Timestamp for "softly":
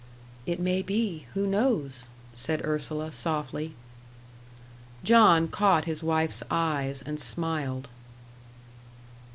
3.11-3.75